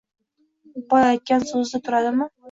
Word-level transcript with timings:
Boy 0.93 1.03
aytgan 1.09 1.45
so‘zida 1.49 1.81
turadimi? 1.89 2.27